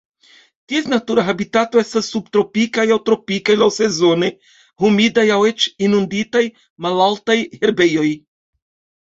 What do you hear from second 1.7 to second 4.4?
estas subtropikaj aŭ tropikaj laŭsezone